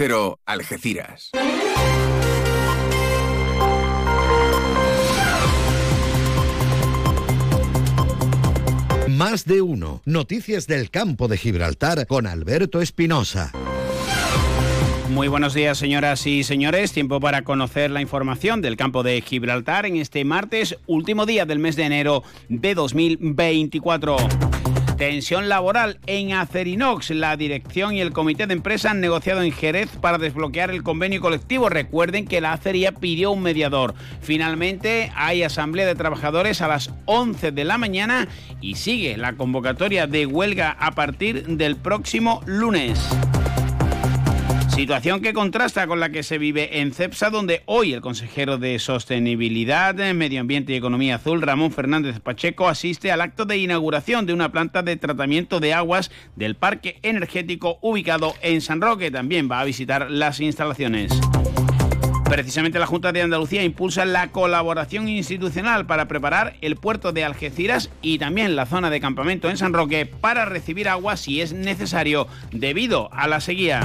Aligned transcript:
Cero 0.00 0.38
Algeciras. 0.46 1.32
Más 9.08 9.44
de 9.44 9.60
uno. 9.60 10.00
Noticias 10.04 10.68
del 10.68 10.90
campo 10.90 11.26
de 11.26 11.36
Gibraltar 11.36 12.06
con 12.06 12.28
Alberto 12.28 12.80
Espinosa. 12.80 13.50
Muy 15.10 15.26
buenos 15.26 15.54
días, 15.54 15.78
señoras 15.78 16.24
y 16.28 16.44
señores. 16.44 16.92
Tiempo 16.92 17.18
para 17.18 17.42
conocer 17.42 17.90
la 17.90 18.00
información 18.00 18.62
del 18.62 18.76
campo 18.76 19.02
de 19.02 19.20
Gibraltar 19.20 19.84
en 19.84 19.96
este 19.96 20.24
martes, 20.24 20.76
último 20.86 21.26
día 21.26 21.44
del 21.44 21.58
mes 21.58 21.74
de 21.74 21.82
enero 21.82 22.22
de 22.48 22.76
2024. 22.76 24.16
Tensión 24.98 25.48
laboral 25.48 26.00
en 26.08 26.32
Acerinox. 26.32 27.10
La 27.10 27.36
dirección 27.36 27.94
y 27.94 28.00
el 28.00 28.12
comité 28.12 28.48
de 28.48 28.54
empresa 28.54 28.90
han 28.90 29.00
negociado 29.00 29.42
en 29.42 29.52
Jerez 29.52 29.88
para 30.00 30.18
desbloquear 30.18 30.72
el 30.72 30.82
convenio 30.82 31.20
colectivo. 31.20 31.68
Recuerden 31.68 32.26
que 32.26 32.40
la 32.40 32.52
acería 32.52 32.90
pidió 32.90 33.30
un 33.30 33.40
mediador. 33.40 33.94
Finalmente 34.20 35.12
hay 35.14 35.44
asamblea 35.44 35.86
de 35.86 35.94
trabajadores 35.94 36.62
a 36.62 36.68
las 36.68 36.92
11 37.04 37.52
de 37.52 37.64
la 37.64 37.78
mañana 37.78 38.26
y 38.60 38.74
sigue 38.74 39.16
la 39.16 39.34
convocatoria 39.34 40.08
de 40.08 40.26
huelga 40.26 40.76
a 40.80 40.90
partir 40.90 41.46
del 41.46 41.76
próximo 41.76 42.42
lunes. 42.44 42.98
Situación 44.78 45.22
que 45.22 45.32
contrasta 45.34 45.88
con 45.88 45.98
la 45.98 46.10
que 46.10 46.22
se 46.22 46.38
vive 46.38 46.78
en 46.78 46.92
CEPSA, 46.92 47.30
donde 47.30 47.62
hoy 47.66 47.94
el 47.94 48.00
consejero 48.00 48.58
de 48.58 48.78
Sostenibilidad, 48.78 49.92
Medio 50.14 50.40
Ambiente 50.40 50.72
y 50.72 50.76
Economía 50.76 51.16
Azul, 51.16 51.42
Ramón 51.42 51.72
Fernández 51.72 52.20
Pacheco, 52.20 52.68
asiste 52.68 53.10
al 53.10 53.20
acto 53.20 53.44
de 53.44 53.56
inauguración 53.56 54.24
de 54.24 54.34
una 54.34 54.52
planta 54.52 54.84
de 54.84 54.96
tratamiento 54.96 55.58
de 55.58 55.74
aguas 55.74 56.12
del 56.36 56.54
parque 56.54 57.00
energético 57.02 57.80
ubicado 57.82 58.36
en 58.40 58.60
San 58.60 58.80
Roque. 58.80 59.10
También 59.10 59.50
va 59.50 59.58
a 59.58 59.64
visitar 59.64 60.12
las 60.12 60.38
instalaciones. 60.38 61.10
Precisamente 62.26 62.78
la 62.78 62.86
Junta 62.86 63.10
de 63.10 63.22
Andalucía 63.22 63.64
impulsa 63.64 64.04
la 64.04 64.28
colaboración 64.28 65.08
institucional 65.08 65.86
para 65.86 66.06
preparar 66.06 66.54
el 66.60 66.76
puerto 66.76 67.10
de 67.10 67.24
Algeciras 67.24 67.90
y 68.00 68.18
también 68.18 68.54
la 68.54 68.64
zona 68.64 68.90
de 68.90 69.00
campamento 69.00 69.50
en 69.50 69.56
San 69.56 69.72
Roque 69.72 70.06
para 70.06 70.44
recibir 70.44 70.88
agua 70.88 71.16
si 71.16 71.40
es 71.40 71.52
necesario 71.52 72.28
debido 72.52 73.12
a 73.12 73.26
la 73.26 73.40
sequía. 73.40 73.80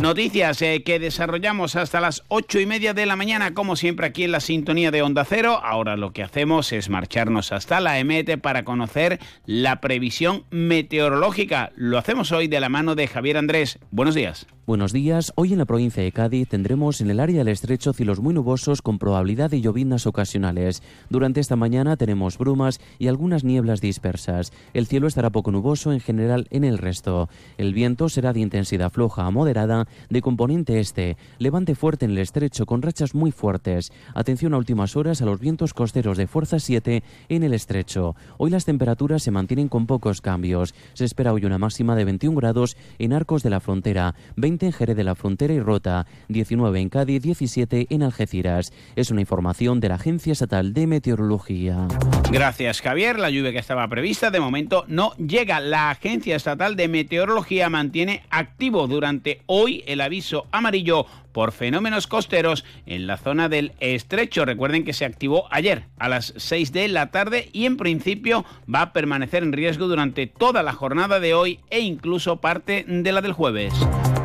Noticias 0.00 0.62
eh, 0.62 0.82
que 0.82 0.98
desarrollamos 0.98 1.76
hasta 1.76 2.00
las 2.00 2.22
ocho 2.28 2.58
y 2.58 2.64
media 2.64 2.94
de 2.94 3.04
la 3.04 3.16
mañana, 3.16 3.52
como 3.52 3.76
siempre 3.76 4.06
aquí 4.06 4.24
en 4.24 4.32
la 4.32 4.40
sintonía 4.40 4.90
de 4.90 5.02
Onda 5.02 5.26
Cero. 5.26 5.60
Ahora 5.62 5.98
lo 5.98 6.14
que 6.14 6.22
hacemos 6.22 6.72
es 6.72 6.88
marcharnos 6.88 7.52
hasta 7.52 7.80
la 7.80 7.98
EMET 7.98 8.40
para 8.40 8.64
conocer 8.64 9.20
la 9.44 9.82
previsión 9.82 10.44
meteorológica. 10.50 11.70
Lo 11.76 11.98
hacemos 11.98 12.32
hoy 12.32 12.48
de 12.48 12.60
la 12.60 12.70
mano 12.70 12.94
de 12.94 13.08
Javier 13.08 13.36
Andrés. 13.36 13.78
Buenos 13.90 14.14
días. 14.14 14.46
Buenos 14.70 14.92
días. 14.92 15.32
Hoy 15.34 15.52
en 15.52 15.58
la 15.58 15.64
provincia 15.64 16.00
de 16.00 16.12
Cádiz 16.12 16.48
tendremos 16.48 17.00
en 17.00 17.10
el 17.10 17.18
área 17.18 17.38
del 17.38 17.48
estrecho 17.48 17.92
cielos 17.92 18.20
muy 18.20 18.32
nubosos 18.32 18.82
con 18.82 19.00
probabilidad 19.00 19.50
de 19.50 19.60
llovinas 19.60 20.06
ocasionales. 20.06 20.80
Durante 21.08 21.40
esta 21.40 21.56
mañana 21.56 21.96
tenemos 21.96 22.38
brumas 22.38 22.78
y 22.96 23.08
algunas 23.08 23.42
nieblas 23.42 23.80
dispersas. 23.80 24.52
El 24.72 24.86
cielo 24.86 25.08
estará 25.08 25.30
poco 25.30 25.50
nuboso 25.50 25.92
en 25.92 25.98
general 25.98 26.46
en 26.50 26.62
el 26.62 26.78
resto. 26.78 27.28
El 27.58 27.74
viento 27.74 28.08
será 28.08 28.32
de 28.32 28.40
intensidad 28.40 28.92
floja 28.92 29.26
a 29.26 29.32
moderada 29.32 29.88
de 30.08 30.22
componente 30.22 30.80
este. 30.80 31.16
Levante 31.38 31.74
fuerte 31.74 32.04
en 32.04 32.12
el 32.12 32.18
estrecho 32.18 32.66
con 32.66 32.82
rachas 32.82 33.14
muy 33.14 33.32
fuertes. 33.32 33.92
Atención 34.14 34.54
a 34.54 34.58
últimas 34.58 34.96
horas 34.96 35.22
a 35.22 35.24
los 35.24 35.40
vientos 35.40 35.74
costeros 35.74 36.16
de 36.16 36.26
fuerza 36.26 36.58
7 36.58 37.02
en 37.28 37.42
el 37.42 37.54
estrecho. 37.54 38.14
Hoy 38.38 38.50
las 38.50 38.64
temperaturas 38.64 39.22
se 39.22 39.30
mantienen 39.30 39.68
con 39.68 39.86
pocos 39.86 40.20
cambios. 40.20 40.74
Se 40.94 41.04
espera 41.04 41.32
hoy 41.32 41.44
una 41.44 41.58
máxima 41.58 41.96
de 41.96 42.04
21 42.04 42.36
grados 42.36 42.76
en 42.98 43.12
Arcos 43.12 43.42
de 43.42 43.50
la 43.50 43.60
Frontera, 43.60 44.14
20 44.36 44.66
en 44.66 44.72
Jerez 44.72 44.96
de 44.96 45.04
la 45.04 45.14
Frontera 45.14 45.54
y 45.54 45.60
Rota, 45.60 46.06
19 46.28 46.80
en 46.80 46.88
Cádiz, 46.88 47.22
17 47.22 47.86
en 47.90 48.02
Algeciras. 48.02 48.72
Es 48.96 49.10
una 49.10 49.20
información 49.20 49.80
de 49.80 49.88
la 49.88 49.96
Agencia 49.96 50.32
Estatal 50.32 50.72
de 50.72 50.86
Meteorología. 50.86 51.88
Gracias, 52.30 52.80
Javier. 52.80 53.18
La 53.18 53.30
lluvia 53.30 53.52
que 53.52 53.58
estaba 53.58 53.88
prevista 53.88 54.30
de 54.30 54.40
momento 54.40 54.84
no 54.88 55.12
llega. 55.16 55.60
La 55.60 55.90
Agencia 55.90 56.36
Estatal 56.36 56.76
de 56.76 56.88
Meteorología 56.88 57.68
mantiene 57.68 58.22
activo 58.30 58.86
durante 58.86 59.42
hoy 59.46 59.79
el 59.86 60.00
aviso 60.00 60.46
amarillo 60.52 61.06
por 61.32 61.52
fenómenos 61.52 62.06
costeros 62.06 62.64
en 62.86 63.06
la 63.06 63.16
zona 63.16 63.48
del 63.48 63.72
estrecho. 63.80 64.44
Recuerden 64.44 64.84
que 64.84 64.92
se 64.92 65.04
activó 65.04 65.46
ayer 65.50 65.84
a 65.98 66.08
las 66.08 66.34
6 66.36 66.72
de 66.72 66.88
la 66.88 67.10
tarde 67.10 67.48
y 67.52 67.66
en 67.66 67.76
principio 67.76 68.44
va 68.72 68.82
a 68.82 68.92
permanecer 68.92 69.42
en 69.42 69.52
riesgo 69.52 69.88
durante 69.88 70.26
toda 70.26 70.62
la 70.62 70.72
jornada 70.72 71.20
de 71.20 71.34
hoy 71.34 71.60
e 71.70 71.80
incluso 71.80 72.40
parte 72.40 72.84
de 72.86 73.12
la 73.12 73.22
del 73.22 73.32
jueves. 73.32 73.72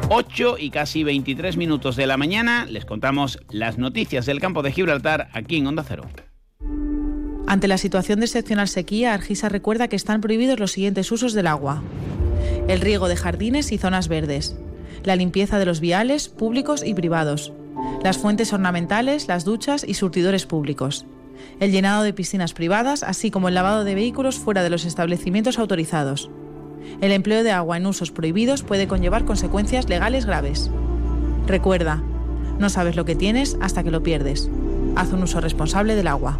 8 0.09 0.57
y 0.59 0.69
casi 0.69 1.03
23 1.03 1.57
minutos 1.57 1.95
de 1.95 2.05
la 2.05 2.17
mañana 2.17 2.66
les 2.66 2.85
contamos 2.85 3.39
las 3.49 3.77
noticias 3.77 4.25
del 4.25 4.39
campo 4.39 4.61
de 4.61 4.72
Gibraltar 4.72 5.29
aquí 5.33 5.57
en 5.57 5.67
Onda 5.67 5.83
Cero. 5.87 6.03
Ante 7.47 7.67
la 7.67 7.77
situación 7.77 8.19
de 8.19 8.25
excepcional 8.25 8.67
sequía, 8.67 9.13
Argisa 9.13 9.49
recuerda 9.49 9.87
que 9.87 9.95
están 9.95 10.22
prohibidos 10.22 10.59
los 10.59 10.72
siguientes 10.72 11.11
usos 11.11 11.33
del 11.33 11.47
agua. 11.47 11.83
El 12.67 12.81
riego 12.81 13.07
de 13.07 13.16
jardines 13.16 13.72
y 13.72 13.77
zonas 13.77 14.07
verdes, 14.07 14.55
la 15.05 15.16
limpieza 15.16 15.59
de 15.59 15.66
los 15.66 15.79
viales 15.79 16.29
públicos 16.29 16.83
y 16.85 16.93
privados, 16.93 17.53
las 18.03 18.17
fuentes 18.17 18.53
ornamentales, 18.53 19.27
las 19.27 19.45
duchas 19.45 19.83
y 19.88 19.93
surtidores 19.93 20.45
públicos, 20.45 21.05
el 21.59 21.71
llenado 21.71 22.03
de 22.03 22.13
piscinas 22.13 22.53
privadas, 22.53 23.03
así 23.03 23.31
como 23.31 23.47
el 23.47 23.55
lavado 23.55 23.83
de 23.83 23.95
vehículos 23.95 24.38
fuera 24.38 24.63
de 24.63 24.69
los 24.69 24.85
establecimientos 24.85 25.59
autorizados. 25.59 26.29
El 27.01 27.11
empleo 27.11 27.43
de 27.43 27.51
agua 27.51 27.77
en 27.77 27.85
usos 27.85 28.11
prohibidos 28.11 28.63
puede 28.63 28.88
conllevar 28.88 29.25
consecuencias 29.25 29.89
legales 29.89 30.25
graves. 30.25 30.69
Recuerda, 31.47 32.03
no 32.59 32.69
sabes 32.69 32.95
lo 32.95 33.05
que 33.05 33.16
tienes 33.16 33.57
hasta 33.61 33.83
que 33.83 33.91
lo 33.91 34.03
pierdes. 34.03 34.49
Haz 34.95 35.11
un 35.11 35.23
uso 35.23 35.41
responsable 35.41 35.95
del 35.95 36.07
agua. 36.07 36.39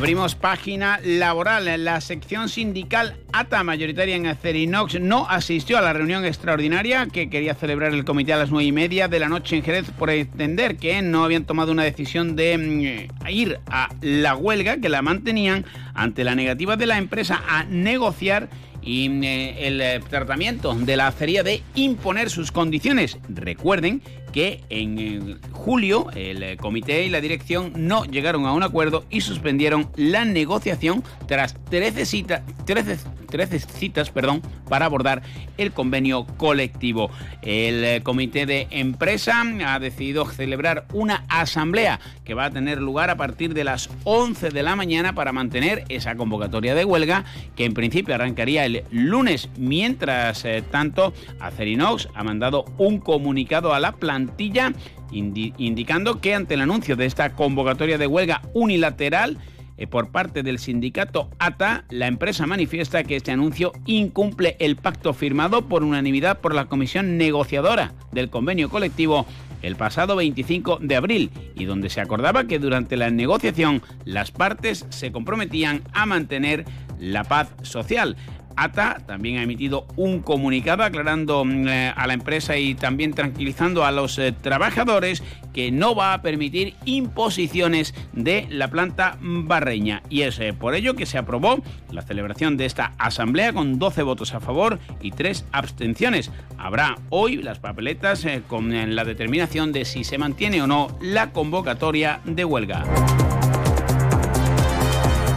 Abrimos 0.00 0.34
página 0.34 0.98
laboral. 1.04 1.84
La 1.84 2.00
sección 2.00 2.48
sindical 2.48 3.18
ATA, 3.34 3.62
mayoritaria 3.62 4.16
en 4.16 4.26
Acerinox, 4.28 4.98
no 4.98 5.28
asistió 5.28 5.76
a 5.76 5.82
la 5.82 5.92
reunión 5.92 6.24
extraordinaria 6.24 7.06
que 7.12 7.28
quería 7.28 7.54
celebrar 7.54 7.92
el 7.92 8.06
comité 8.06 8.32
a 8.32 8.38
las 8.38 8.50
nueve 8.50 8.64
y 8.64 8.72
media 8.72 9.08
de 9.08 9.20
la 9.20 9.28
noche 9.28 9.56
en 9.56 9.62
Jerez 9.62 9.90
por 9.90 10.08
entender 10.08 10.78
que 10.78 11.02
no 11.02 11.22
habían 11.22 11.44
tomado 11.44 11.70
una 11.70 11.82
decisión 11.82 12.34
de 12.34 12.56
mm, 12.56 13.28
ir 13.28 13.60
a 13.66 13.90
la 14.00 14.36
huelga, 14.36 14.78
que 14.78 14.88
la 14.88 15.02
mantenían 15.02 15.66
ante 15.92 16.24
la 16.24 16.34
negativa 16.34 16.76
de 16.76 16.86
la 16.86 16.96
empresa 16.96 17.42
a 17.46 17.64
negociar 17.64 18.48
y 18.82 19.24
eh, 19.24 19.66
el 19.66 19.80
eh, 19.80 20.00
tratamiento 20.08 20.74
de 20.74 20.96
la 20.96 21.08
acería 21.08 21.42
de 21.42 21.62
imponer 21.74 22.30
sus 22.30 22.52
condiciones. 22.52 23.18
Recuerden 23.28 24.02
que 24.32 24.62
en 24.70 24.98
eh, 24.98 25.36
julio 25.52 26.06
el 26.14 26.56
comité 26.56 27.04
y 27.04 27.10
la 27.10 27.20
dirección 27.20 27.72
no 27.76 28.04
llegaron 28.04 28.46
a 28.46 28.52
un 28.52 28.62
acuerdo 28.62 29.04
y 29.10 29.20
suspendieron 29.20 29.90
la 29.96 30.24
negociación 30.24 31.02
tras 31.26 31.56
13, 31.64 32.06
cita, 32.06 32.44
13, 32.64 32.98
13 33.30 33.58
citas 33.60 34.10
perdón, 34.10 34.42
para 34.68 34.86
abordar 34.86 35.22
el 35.56 35.72
convenio 35.72 36.26
colectivo. 36.36 37.10
El 37.42 38.02
comité 38.02 38.46
de 38.46 38.66
empresa 38.70 39.42
ha 39.66 39.78
decidido 39.78 40.26
celebrar 40.26 40.86
una 40.92 41.24
asamblea 41.28 42.00
que 42.24 42.34
va 42.34 42.46
a 42.46 42.50
tener 42.50 42.80
lugar 42.80 43.10
a 43.10 43.16
partir 43.16 43.54
de 43.54 43.64
las 43.64 43.88
11 44.04 44.50
de 44.50 44.62
la 44.62 44.76
mañana 44.76 45.14
para 45.14 45.32
mantener 45.32 45.84
esa 45.88 46.14
convocatoria 46.16 46.74
de 46.74 46.84
huelga 46.84 47.24
que 47.56 47.64
en 47.64 47.74
principio 47.74 48.14
arrancaría 48.14 48.64
el 48.64 48.84
lunes. 48.90 49.48
Mientras 49.56 50.44
eh, 50.44 50.62
tanto, 50.70 51.12
Acerinox 51.38 52.08
ha 52.14 52.24
mandado 52.24 52.64
un 52.78 52.98
comunicado 52.98 53.72
a 53.72 53.80
la 53.80 53.92
plantilla 53.92 54.72
indicando 55.12 56.20
que 56.20 56.34
ante 56.34 56.54
el 56.54 56.60
anuncio 56.60 56.96
de 56.96 57.06
esta 57.06 57.30
convocatoria 57.30 57.98
de 57.98 58.06
huelga 58.06 58.42
unilateral, 58.54 59.36
eh, 59.36 59.59
por 59.86 60.10
parte 60.10 60.42
del 60.42 60.58
sindicato 60.58 61.30
ATA, 61.38 61.84
la 61.90 62.06
empresa 62.06 62.46
manifiesta 62.46 63.04
que 63.04 63.16
este 63.16 63.32
anuncio 63.32 63.72
incumple 63.86 64.56
el 64.58 64.76
pacto 64.76 65.12
firmado 65.12 65.62
por 65.68 65.82
unanimidad 65.82 66.40
por 66.40 66.54
la 66.54 66.66
comisión 66.66 67.16
negociadora 67.16 67.92
del 68.12 68.30
convenio 68.30 68.68
colectivo 68.70 69.26
el 69.62 69.76
pasado 69.76 70.16
25 70.16 70.78
de 70.80 70.96
abril 70.96 71.30
y 71.54 71.64
donde 71.64 71.90
se 71.90 72.00
acordaba 72.00 72.44
que 72.44 72.58
durante 72.58 72.96
la 72.96 73.10
negociación 73.10 73.82
las 74.04 74.30
partes 74.30 74.86
se 74.88 75.12
comprometían 75.12 75.82
a 75.92 76.06
mantener 76.06 76.64
la 76.98 77.24
paz 77.24 77.54
social. 77.62 78.16
ATA 78.56 78.98
también 79.06 79.38
ha 79.38 79.42
emitido 79.42 79.86
un 79.96 80.20
comunicado 80.20 80.82
aclarando 80.82 81.44
mm, 81.44 81.68
eh, 81.68 81.92
a 81.94 82.06
la 82.06 82.14
empresa 82.14 82.56
y 82.56 82.74
también 82.74 83.12
tranquilizando 83.12 83.84
a 83.84 83.92
los 83.92 84.18
eh, 84.18 84.32
trabajadores 84.32 85.22
que 85.52 85.70
no 85.70 85.94
va 85.94 86.14
a 86.14 86.22
permitir 86.22 86.74
imposiciones 86.84 87.94
de 88.12 88.46
la 88.50 88.68
planta 88.68 89.16
barreña. 89.20 90.02
Y 90.08 90.22
es 90.22 90.38
eh, 90.38 90.52
por 90.52 90.74
ello 90.74 90.94
que 90.94 91.06
se 91.06 91.18
aprobó 91.18 91.62
la 91.90 92.02
celebración 92.02 92.56
de 92.56 92.66
esta 92.66 92.92
asamblea 92.98 93.52
con 93.52 93.78
12 93.78 94.02
votos 94.02 94.34
a 94.34 94.40
favor 94.40 94.78
y 95.00 95.10
3 95.10 95.46
abstenciones. 95.52 96.30
Habrá 96.58 96.96
hoy 97.08 97.36
las 97.36 97.58
papeletas 97.58 98.26
con 98.48 98.94
la 98.94 99.04
determinación 99.04 99.72
de 99.72 99.84
si 99.84 100.04
se 100.04 100.18
mantiene 100.18 100.62
o 100.62 100.66
no 100.66 100.98
la 101.00 101.32
convocatoria 101.32 102.20
de 102.24 102.44
huelga. 102.44 102.84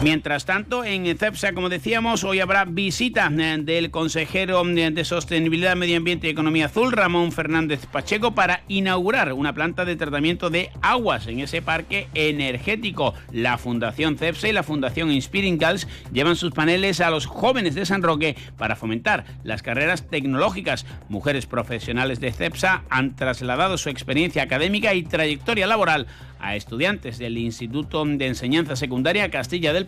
Mientras 0.04 0.44
tanto, 0.44 0.84
en 0.84 1.06
CEPSA, 1.18 1.54
como 1.54 1.70
decíamos, 1.70 2.26
hoy 2.26 2.42
habrá 2.42 2.66
visita 2.66 3.32
eh, 3.40 3.58
del 3.62 3.90
consejero 3.90 4.62
eh, 4.68 4.92
de 4.92 5.06
Sostenibilidad, 5.06 5.78
Medio 5.78 5.96
Ambiente 5.96 6.28
y 6.28 6.32
Economía 6.32 6.66
Azul, 6.66 6.92
Ramón 6.92 7.32
Fernández 7.32 7.86
Pacheco, 7.86 8.36
para 8.36 8.64
inaugurar 8.68 9.32
una 9.32 9.54
planta 9.54 9.86
de 9.86 9.96
tratamiento 9.96 10.50
de 10.50 10.72
aguas 10.82 11.28
en 11.28 11.40
ese 11.40 11.62
parque 11.62 12.10
energético. 12.16 13.14
La 13.32 13.58
Fundación 13.58 14.18
CEPSA 14.18 14.50
y 14.50 14.52
la 14.52 14.64
Fundación 14.64 15.10
Inspiring 15.10 15.58
Girls 15.58 15.88
llevan 16.12 16.36
sus 16.36 16.52
paneles 16.52 17.00
a 17.00 17.10
los 17.10 17.26
jóvenes 17.26 17.74
de 17.74 17.86
San 17.86 18.04
Roque 18.04 18.36
para 18.58 18.76
fomentar 18.76 19.24
las 19.46 19.64
carreras 19.64 20.10
tecnológicas. 20.10 20.86
Mujeres 21.08 21.46
profesionales 21.46 22.20
de 22.20 22.34
CEPSA 22.34 22.84
han 22.90 23.16
trasladado 23.16 23.78
su 23.78 23.88
experiencia 23.88 24.44
académica 24.44 24.94
y 24.96 25.04
trayectoria 25.04 25.66
laboral 25.66 26.08
a 26.44 26.56
estudiantes 26.58 27.18
del 27.18 27.38
Instituto 27.38 28.04
de 28.06 28.28
Enseñanza 28.28 28.76
Secundaria 28.76 29.32
Castilla 29.32 29.72
del 29.72 29.88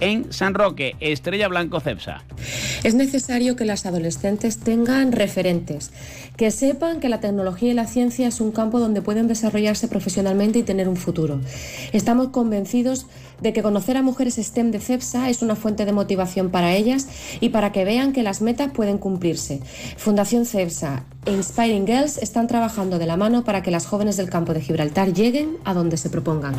En 0.00 0.32
San 0.32 0.54
Roque, 0.54 0.94
Estrella 1.00 1.48
Blanco 1.48 1.80
Cepsa. 1.80 2.22
Es 2.84 2.94
necesario 2.94 3.56
que 3.56 3.64
las 3.64 3.84
adolescentes 3.84 4.58
tengan 4.58 5.10
referentes, 5.10 5.90
que 6.36 6.52
sepan 6.52 7.00
que 7.00 7.08
la 7.08 7.18
tecnología 7.18 7.72
y 7.72 7.74
la 7.74 7.86
ciencia 7.88 8.28
es 8.28 8.40
un 8.40 8.52
campo 8.52 8.78
donde 8.78 9.02
pueden 9.02 9.26
desarrollarse 9.26 9.88
profesionalmente 9.88 10.60
y 10.60 10.62
tener 10.62 10.88
un 10.88 10.96
futuro. 10.96 11.40
Estamos 11.92 12.28
convencidos 12.28 13.06
de 13.40 13.52
que 13.52 13.62
conocer 13.62 13.96
a 13.96 14.02
mujeres 14.02 14.36
STEM 14.36 14.70
de 14.70 14.78
CEPSA 14.78 15.28
es 15.28 15.42
una 15.42 15.56
fuente 15.56 15.84
de 15.84 15.92
motivación 15.92 16.50
para 16.50 16.74
ellas 16.74 17.08
y 17.40 17.48
para 17.48 17.72
que 17.72 17.84
vean 17.84 18.12
que 18.12 18.22
las 18.22 18.40
metas 18.40 18.70
pueden 18.72 18.98
cumplirse. 18.98 19.60
Fundación 19.96 20.46
CEPSA 20.46 21.06
e 21.26 21.32
Inspiring 21.32 21.86
Girls 21.86 22.18
están 22.18 22.46
trabajando 22.46 23.00
de 23.00 23.06
la 23.06 23.16
mano 23.16 23.42
para 23.42 23.62
que 23.62 23.72
las 23.72 23.86
jóvenes 23.86 24.16
del 24.16 24.30
campo 24.30 24.54
de 24.54 24.60
Gibraltar 24.60 25.12
lleguen 25.12 25.56
a 25.64 25.74
donde 25.74 25.96
se 25.96 26.08
propongan. 26.08 26.54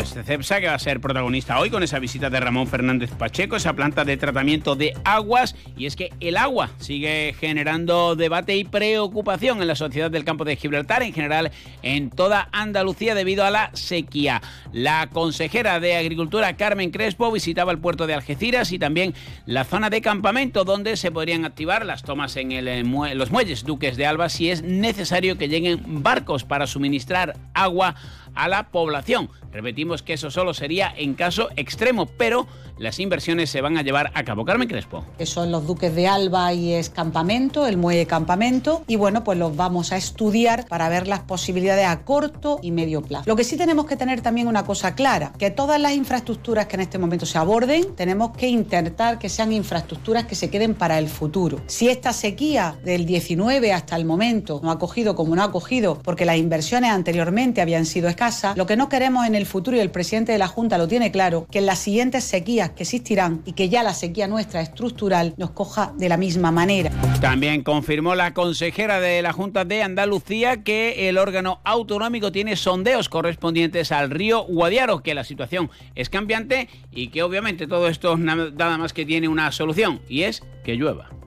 Pues 0.00 0.14
CEPSA 0.14 0.60
que 0.62 0.66
va 0.66 0.72
a 0.72 0.78
ser 0.78 0.98
protagonista 0.98 1.58
hoy 1.58 1.68
con 1.68 1.82
esa 1.82 1.98
visita 1.98 2.30
de 2.30 2.40
Ramón 2.40 2.66
Fernández 2.66 3.10
Pacheco, 3.10 3.56
esa 3.56 3.74
planta 3.74 4.02
de 4.02 4.16
tratamiento 4.16 4.74
de 4.74 4.94
aguas. 5.04 5.54
Y 5.76 5.84
es 5.84 5.94
que 5.94 6.10
el 6.20 6.38
agua 6.38 6.70
sigue 6.78 7.34
generando 7.38 8.16
debate 8.16 8.56
y 8.56 8.64
preocupación 8.64 9.60
en 9.60 9.68
la 9.68 9.74
sociedad 9.74 10.10
del 10.10 10.24
campo 10.24 10.46
de 10.46 10.56
Gibraltar, 10.56 11.02
en 11.02 11.12
general 11.12 11.50
en 11.82 12.08
toda 12.08 12.48
Andalucía 12.50 13.14
debido 13.14 13.44
a 13.44 13.50
la 13.50 13.72
sequía. 13.74 14.40
La 14.72 15.06
consejera 15.08 15.80
de 15.80 15.96
Agricultura, 15.96 16.56
Carmen 16.56 16.92
Crespo, 16.92 17.30
visitaba 17.30 17.70
el 17.70 17.78
puerto 17.78 18.06
de 18.06 18.14
Algeciras 18.14 18.72
y 18.72 18.78
también 18.78 19.12
la 19.44 19.64
zona 19.64 19.90
de 19.90 20.00
campamento 20.00 20.64
donde 20.64 20.96
se 20.96 21.10
podrían 21.10 21.44
activar 21.44 21.84
las 21.84 22.04
tomas 22.04 22.36
en 22.36 22.52
eh, 22.52 22.84
los 23.14 23.30
muelles 23.30 23.64
Duques 23.64 23.98
de 23.98 24.06
Alba 24.06 24.30
si 24.30 24.48
es 24.48 24.62
necesario 24.62 25.36
que 25.36 25.48
lleguen 25.48 26.02
barcos 26.02 26.44
para 26.44 26.66
suministrar 26.66 27.36
agua 27.52 27.96
a 28.34 28.48
la 28.48 28.70
población. 28.70 29.28
Repetimos 29.52 30.02
que 30.02 30.12
eso 30.12 30.30
solo 30.30 30.54
sería 30.54 30.92
en 30.96 31.14
caso 31.14 31.48
extremo, 31.56 32.06
pero 32.06 32.46
las 32.78 32.98
inversiones 32.98 33.50
se 33.50 33.60
van 33.60 33.76
a 33.76 33.82
llevar 33.82 34.10
a 34.14 34.24
cabo. 34.24 34.44
Carmen 34.44 34.68
Crespo. 34.68 35.04
Que 35.18 35.26
son 35.26 35.50
los 35.50 35.66
Duques 35.66 35.94
de 35.94 36.08
Alba 36.08 36.54
y 36.54 36.72
es 36.72 36.88
Campamento, 36.88 37.66
el 37.66 37.76
muelle 37.76 38.06
Campamento, 38.06 38.84
y 38.86 38.96
bueno, 38.96 39.22
pues 39.22 39.38
los 39.38 39.54
vamos 39.54 39.92
a 39.92 39.96
estudiar 39.96 40.66
para 40.66 40.88
ver 40.88 41.06
las 41.06 41.20
posibilidades 41.20 41.86
a 41.86 42.04
corto 42.04 42.58
y 42.62 42.70
medio 42.70 43.02
plazo. 43.02 43.24
Lo 43.26 43.36
que 43.36 43.44
sí 43.44 43.56
tenemos 43.56 43.86
que 43.86 43.96
tener 43.96 44.22
también 44.22 44.46
una 44.46 44.64
cosa 44.64 44.94
clara, 44.94 45.32
que 45.36 45.50
todas 45.50 45.80
las 45.80 45.92
infraestructuras 45.92 46.66
que 46.66 46.76
en 46.76 46.82
este 46.82 46.98
momento 46.98 47.26
se 47.26 47.36
aborden, 47.36 47.94
tenemos 47.96 48.30
que 48.36 48.48
intentar 48.48 49.18
que 49.18 49.28
sean 49.28 49.52
infraestructuras 49.52 50.24
que 50.24 50.34
se 50.34 50.48
queden 50.48 50.74
para 50.74 50.98
el 50.98 51.08
futuro. 51.08 51.60
Si 51.66 51.88
esta 51.88 52.12
sequía 52.12 52.78
del 52.84 53.04
19 53.04 53.72
hasta 53.72 53.96
el 53.96 54.04
momento 54.04 54.60
no 54.62 54.70
ha 54.70 54.78
cogido 54.78 55.14
como 55.14 55.34
no 55.34 55.42
ha 55.42 55.52
cogido, 55.52 55.98
porque 56.02 56.24
las 56.24 56.38
inversiones 56.38 56.90
anteriormente 56.92 57.60
habían 57.60 57.84
sido 57.84 58.08
escasas, 58.08 58.19
lo 58.54 58.66
que 58.66 58.76
no 58.76 58.88
queremos 58.88 59.26
en 59.26 59.34
el 59.34 59.46
futuro, 59.46 59.76
y 59.76 59.80
el 59.80 59.90
presidente 59.90 60.32
de 60.32 60.38
la 60.38 60.46
Junta 60.46 60.76
lo 60.76 60.86
tiene 60.86 61.10
claro, 61.10 61.46
que 61.50 61.58
en 61.58 61.66
las 61.66 61.78
siguientes 61.78 62.24
sequías 62.24 62.70
que 62.70 62.82
existirán 62.82 63.42
y 63.46 63.52
que 63.52 63.68
ya 63.68 63.82
la 63.82 63.94
sequía 63.94 64.28
nuestra 64.28 64.60
estructural 64.60 65.32
nos 65.38 65.52
coja 65.52 65.92
de 65.96 66.08
la 66.08 66.16
misma 66.16 66.50
manera. 66.50 66.90
También 67.20 67.62
confirmó 67.62 68.14
la 68.14 68.34
consejera 68.34 69.00
de 69.00 69.22
la 69.22 69.32
Junta 69.32 69.64
de 69.64 69.82
Andalucía 69.82 70.62
que 70.62 71.08
el 71.08 71.16
órgano 71.16 71.60
autonómico 71.64 72.30
tiene 72.30 72.56
sondeos 72.56 73.08
correspondientes 73.08 73.90
al 73.90 74.10
río 74.10 74.44
Guadiaro, 74.44 75.02
que 75.02 75.14
la 75.14 75.24
situación 75.24 75.70
es 75.94 76.10
cambiante 76.10 76.68
y 76.90 77.08
que 77.08 77.22
obviamente 77.22 77.66
todo 77.66 77.88
esto 77.88 78.18
nada 78.18 78.78
más 78.78 78.92
que 78.92 79.06
tiene 79.06 79.28
una 79.28 79.50
solución 79.50 80.00
y 80.08 80.22
es 80.22 80.42
que 80.62 80.74
llueva. 80.74 81.19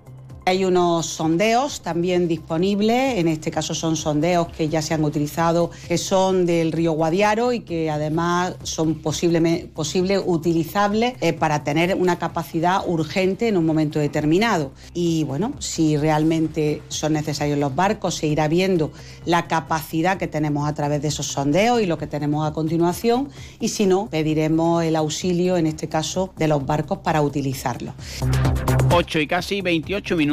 Hay 0.45 0.66
unos 0.66 1.06
sondeos 1.06 1.80
también 1.80 2.28
disponibles, 2.28 3.18
en 3.18 3.30
este 3.30 3.50
caso 3.50 3.74
son 3.74 3.95
sondeos 3.95 4.50
que 4.50 4.68
ya 4.68 4.81
se 4.81 4.94
han 4.94 5.06
utilizado, 5.06 5.72
que 5.88 5.98
son 5.98 6.45
del 6.45 6.74
río 6.74 6.92
Guadiaro 6.92 7.54
y 7.54 7.62
que 7.62 7.90
además 7.90 8.56
son 8.63 8.95
posibles 8.95 9.68
posible 9.68 10.19
utilizables 10.19 11.13
eh, 11.22 11.31
para 11.31 11.63
tener 11.63 11.95
una 11.95 12.19
capacidad 12.19 12.81
urgente 12.86 13.48
en 13.48 13.56
un 13.56 13.66
momento 13.66 14.00
determinado. 14.00 14.74
Y 14.94 15.24
bueno, 15.24 15.54
si 15.60 15.95
realmente 15.95 16.81
son 16.89 17.13
necesarios 17.13 17.57
los 17.57 17.74
barcos, 17.74 18.16
se 18.16 18.28
irá 18.28 18.50
viendo 18.50 18.92
la 19.24 19.48
capacidad 19.48 20.18
que 20.18 20.28
tenemos 20.28 20.68
a 20.68 20.74
través 20.74 21.01
de 21.01 21.07
esos 21.07 21.28
sondeos 21.28 21.81
y 21.81 21.86
lo 21.86 21.98
que 21.98 22.07
tenemos 22.07 22.46
a 22.46 22.51
continuación, 22.51 23.30
y 23.62 23.69
si 23.69 23.86
no, 23.86 24.07
pediremos 24.07 24.84
el 24.84 24.98
auxilio, 24.98 25.56
en 25.56 25.68
este 25.68 25.88
caso, 25.88 26.34
de 26.36 26.50
los 26.50 26.66
barcos 26.66 26.98
para 26.98 27.22
utilizarlos. 27.22 27.94
8 28.92 29.19
y 29.22 29.28
casi 29.28 29.62
28 29.62 30.18
minutos 30.18 30.32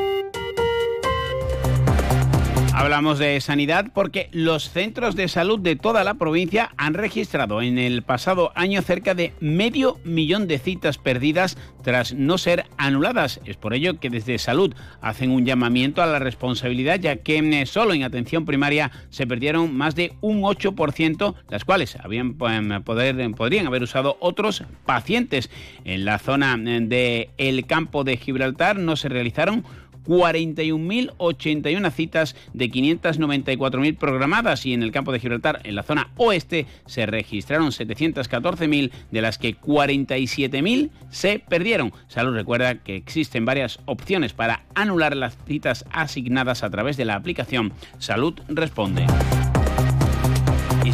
Hablamos 2.81 3.19
de 3.19 3.39
sanidad 3.41 3.91
porque 3.93 4.27
los 4.31 4.71
centros 4.71 5.15
de 5.15 5.27
salud 5.27 5.59
de 5.59 5.75
toda 5.75 6.03
la 6.03 6.15
provincia 6.15 6.71
han 6.77 6.95
registrado 6.95 7.61
en 7.61 7.77
el 7.77 8.01
pasado 8.01 8.51
año 8.55 8.81
cerca 8.81 9.13
de 9.13 9.33
medio 9.39 9.99
millón 10.03 10.47
de 10.47 10.57
citas 10.57 10.97
perdidas 10.97 11.59
tras 11.83 12.15
no 12.15 12.39
ser 12.39 12.65
anuladas. 12.77 13.39
Es 13.45 13.55
por 13.55 13.75
ello 13.75 13.99
que 13.99 14.09
desde 14.09 14.39
salud 14.39 14.73
hacen 14.99 15.29
un 15.29 15.45
llamamiento 15.45 16.01
a 16.01 16.07
la 16.07 16.17
responsabilidad 16.17 16.99
ya 16.99 17.17
que 17.17 17.37
eh, 17.37 17.67
solo 17.67 17.93
en 17.93 18.01
atención 18.01 18.45
primaria 18.45 18.89
se 19.11 19.27
perdieron 19.27 19.77
más 19.77 19.93
de 19.93 20.13
un 20.21 20.41
8%, 20.41 21.35
las 21.49 21.63
cuales 21.65 21.95
habían, 21.97 22.35
em, 22.49 22.81
poder, 22.81 23.31
podrían 23.35 23.67
haber 23.67 23.83
usado 23.83 24.17
otros 24.19 24.63
pacientes. 24.87 25.51
En 25.85 26.03
la 26.03 26.17
zona 26.17 26.57
eh, 26.57 26.79
de 26.81 27.29
el 27.37 27.67
campo 27.67 28.03
de 28.03 28.17
Gibraltar 28.17 28.79
no 28.79 28.95
se 28.95 29.07
realizaron 29.07 29.65
41.081 30.05 31.91
citas 31.91 32.35
de 32.53 32.69
594.000 32.69 33.97
programadas 33.97 34.65
y 34.65 34.73
en 34.73 34.83
el 34.83 34.91
campo 34.91 35.11
de 35.11 35.19
Gibraltar, 35.19 35.61
en 35.63 35.75
la 35.75 35.83
zona 35.83 36.11
oeste, 36.17 36.65
se 36.85 37.05
registraron 37.05 37.67
714.000, 37.71 38.91
de 39.11 39.21
las 39.21 39.37
que 39.37 39.55
47.000 39.57 40.89
se 41.09 41.39
perdieron. 41.39 41.93
Salud 42.07 42.33
recuerda 42.33 42.75
que 42.75 42.95
existen 42.95 43.45
varias 43.45 43.79
opciones 43.85 44.33
para 44.33 44.63
anular 44.75 45.15
las 45.15 45.37
citas 45.45 45.85
asignadas 45.91 46.63
a 46.63 46.69
través 46.69 46.97
de 46.97 47.05
la 47.05 47.15
aplicación 47.15 47.73
Salud 47.99 48.39
Responde. 48.47 49.05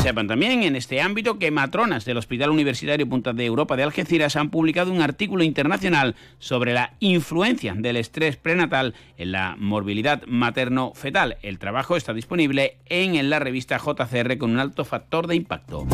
Sepan 0.07 0.27
también 0.27 0.63
en 0.63 0.77
este 0.77 1.01
ámbito 1.01 1.37
que 1.37 1.51
matronas 1.51 2.05
del 2.05 2.15
Hospital 2.15 2.49
Universitario 2.49 3.09
Punta 3.09 3.33
de 3.33 3.43
Europa 3.43 3.75
de 3.75 3.83
Algeciras 3.83 4.37
han 4.37 4.49
publicado 4.49 4.89
un 4.89 5.01
artículo 5.01 5.43
internacional 5.43 6.15
sobre 6.39 6.73
la 6.73 6.93
influencia 7.01 7.73
del 7.75 7.97
estrés 7.97 8.37
prenatal 8.37 8.95
en 9.17 9.33
la 9.33 9.57
morbilidad 9.59 10.23
materno-fetal. 10.25 11.35
El 11.41 11.59
trabajo 11.59 11.97
está 11.97 12.13
disponible 12.13 12.77
en 12.85 13.29
la 13.29 13.39
revista 13.39 13.77
JCR 13.79 14.37
con 14.37 14.51
un 14.51 14.59
alto 14.59 14.85
factor 14.85 15.27
de 15.27 15.35
impacto. 15.35 15.85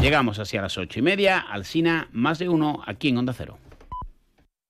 Llegamos 0.00 0.38
así 0.38 0.56
a 0.56 0.62
las 0.62 0.78
ocho 0.78 1.00
y 1.00 1.02
media, 1.02 1.40
al 1.40 1.64
SINA, 1.64 2.10
más 2.12 2.38
de 2.38 2.48
uno, 2.48 2.80
aquí 2.86 3.08
en 3.08 3.18
Onda 3.18 3.32
Cero. 3.32 3.58